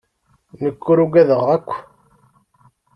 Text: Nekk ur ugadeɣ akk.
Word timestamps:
Nekk 0.63 0.83
ur 0.91 0.99
ugadeɣ 1.05 1.43
akk. 1.55 1.69